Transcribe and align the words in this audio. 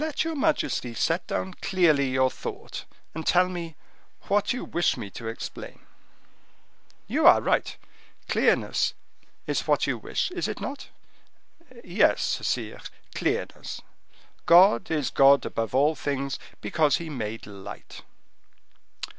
"Let 0.03 0.23
your 0.23 0.33
majesty 0.35 0.95
set 0.95 1.27
down 1.27 1.53
clearly 1.61 2.09
your 2.09 2.31
thought, 2.31 2.85
and 3.13 3.23
tell 3.23 3.47
me 3.47 3.75
what 4.21 4.51
you 4.51 4.65
wish 4.65 4.97
me 4.97 5.11
to 5.11 5.27
explain." 5.27 5.85
"You 7.05 7.27
are 7.27 7.39
right, 7.39 7.77
clearness 8.27 8.95
is 9.45 9.67
what 9.67 9.85
you 9.85 9.99
wish, 9.99 10.31
is 10.31 10.47
it 10.47 10.59
not?" 10.59 10.87
"Yes, 11.83 12.39
sire, 12.41 12.81
clearness. 13.13 13.83
God 14.47 14.89
is 14.89 15.11
God 15.11 15.45
above 15.45 15.75
all 15.75 15.93
things, 15.93 16.39
because 16.61 16.97
He 16.97 17.07
made 17.11 17.45
light." 17.45 18.01